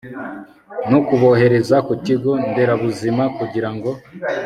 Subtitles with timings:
[0.89, 3.89] no kubohereza ku kigo nderabuzima kugira ngo